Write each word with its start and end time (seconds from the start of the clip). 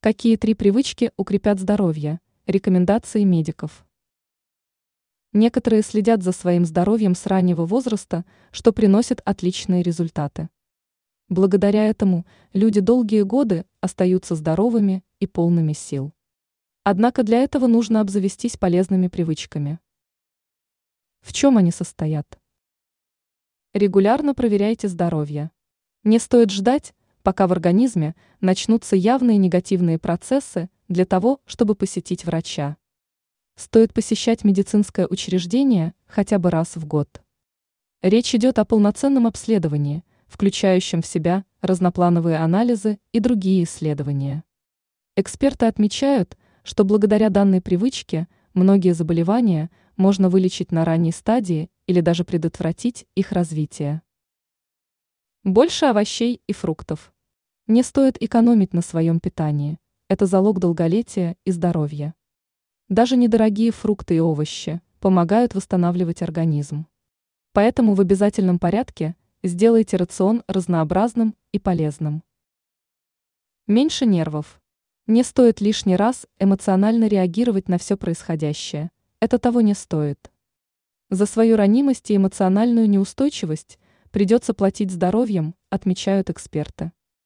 Какие 0.00 0.36
три 0.36 0.54
привычки 0.54 1.10
укрепят 1.16 1.58
здоровье? 1.58 2.20
Рекомендации 2.46 3.24
медиков. 3.24 3.84
Некоторые 5.32 5.82
следят 5.82 6.22
за 6.22 6.30
своим 6.30 6.64
здоровьем 6.64 7.16
с 7.16 7.26
раннего 7.26 7.66
возраста, 7.66 8.24
что 8.52 8.72
приносит 8.72 9.20
отличные 9.24 9.82
результаты. 9.82 10.50
Благодаря 11.28 11.84
этому 11.84 12.26
люди 12.52 12.78
долгие 12.78 13.22
годы 13.22 13.66
остаются 13.80 14.36
здоровыми 14.36 15.02
и 15.18 15.26
полными 15.26 15.72
сил. 15.72 16.12
Однако 16.84 17.24
для 17.24 17.38
этого 17.42 17.66
нужно 17.66 18.00
обзавестись 18.00 18.56
полезными 18.56 19.08
привычками. 19.08 19.80
В 21.22 21.32
чем 21.32 21.58
они 21.58 21.72
состоят? 21.72 22.38
Регулярно 23.74 24.32
проверяйте 24.32 24.86
здоровье. 24.86 25.50
Не 26.04 26.20
стоит 26.20 26.52
ждать, 26.52 26.94
пока 27.28 27.46
в 27.46 27.52
организме 27.52 28.14
начнутся 28.40 28.96
явные 28.96 29.36
негативные 29.36 29.98
процессы 29.98 30.70
для 30.88 31.04
того, 31.04 31.42
чтобы 31.44 31.74
посетить 31.74 32.24
врача. 32.24 32.78
Стоит 33.54 33.92
посещать 33.92 34.44
медицинское 34.44 35.06
учреждение 35.06 35.92
хотя 36.06 36.38
бы 36.38 36.50
раз 36.50 36.76
в 36.76 36.86
год. 36.86 37.20
Речь 38.00 38.34
идет 38.34 38.58
о 38.58 38.64
полноценном 38.64 39.26
обследовании, 39.26 40.04
включающем 40.26 41.02
в 41.02 41.06
себя 41.06 41.44
разноплановые 41.60 42.38
анализы 42.38 42.98
и 43.12 43.20
другие 43.20 43.64
исследования. 43.64 44.42
Эксперты 45.14 45.66
отмечают, 45.66 46.38
что 46.62 46.82
благодаря 46.82 47.28
данной 47.28 47.60
привычке 47.60 48.26
многие 48.54 48.94
заболевания 48.94 49.70
можно 49.98 50.30
вылечить 50.30 50.72
на 50.72 50.86
ранней 50.86 51.12
стадии 51.12 51.68
или 51.86 52.00
даже 52.00 52.24
предотвратить 52.24 53.06
их 53.14 53.32
развитие. 53.32 54.00
Больше 55.44 55.84
овощей 55.84 56.40
и 56.46 56.54
фруктов. 56.54 57.12
Не 57.70 57.82
стоит 57.82 58.16
экономить 58.22 58.72
на 58.72 58.80
своем 58.80 59.20
питании. 59.20 59.78
Это 60.08 60.24
залог 60.24 60.58
долголетия 60.58 61.36
и 61.44 61.50
здоровья. 61.50 62.14
Даже 62.88 63.14
недорогие 63.18 63.72
фрукты 63.72 64.16
и 64.16 64.20
овощи 64.20 64.80
помогают 65.00 65.54
восстанавливать 65.54 66.22
организм. 66.22 66.86
Поэтому 67.52 67.92
в 67.92 68.00
обязательном 68.00 68.58
порядке 68.58 69.16
сделайте 69.42 69.98
рацион 69.98 70.44
разнообразным 70.48 71.34
и 71.52 71.58
полезным. 71.58 72.22
Меньше 73.66 74.06
нервов. 74.06 74.62
Не 75.06 75.22
стоит 75.22 75.60
лишний 75.60 75.96
раз 75.96 76.26
эмоционально 76.38 77.06
реагировать 77.06 77.68
на 77.68 77.76
все 77.76 77.98
происходящее. 77.98 78.90
Это 79.20 79.38
того 79.38 79.60
не 79.60 79.74
стоит. 79.74 80.32
За 81.10 81.26
свою 81.26 81.54
ранимость 81.56 82.10
и 82.10 82.16
эмоциональную 82.16 82.88
неустойчивость 82.88 83.78
придется 84.10 84.54
платить 84.54 84.90
здоровьем, 84.90 85.54
отмечают 85.68 86.30
эксперты. 86.30 86.92